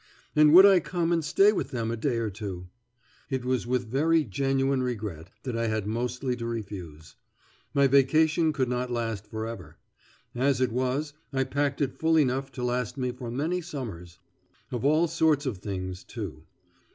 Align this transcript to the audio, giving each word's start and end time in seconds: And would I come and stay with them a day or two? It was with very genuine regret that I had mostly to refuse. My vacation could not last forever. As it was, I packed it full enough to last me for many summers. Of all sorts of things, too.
And 0.35 0.51
would 0.55 0.65
I 0.65 0.79
come 0.79 1.11
and 1.11 1.23
stay 1.23 1.51
with 1.53 1.69
them 1.69 1.91
a 1.91 1.95
day 1.95 2.17
or 2.17 2.31
two? 2.31 2.69
It 3.29 3.45
was 3.45 3.67
with 3.67 3.85
very 3.85 4.23
genuine 4.23 4.81
regret 4.81 5.29
that 5.43 5.55
I 5.55 5.67
had 5.67 5.85
mostly 5.85 6.35
to 6.37 6.45
refuse. 6.47 7.15
My 7.75 7.85
vacation 7.85 8.51
could 8.51 8.67
not 8.67 8.91
last 8.91 9.27
forever. 9.27 9.77
As 10.33 10.59
it 10.59 10.71
was, 10.71 11.13
I 11.31 11.43
packed 11.43 11.81
it 11.81 11.99
full 11.99 12.17
enough 12.17 12.51
to 12.53 12.63
last 12.63 12.97
me 12.97 13.11
for 13.11 13.29
many 13.29 13.61
summers. 13.61 14.17
Of 14.71 14.83
all 14.83 15.07
sorts 15.07 15.45
of 15.45 15.59
things, 15.59 16.03
too. 16.03 16.45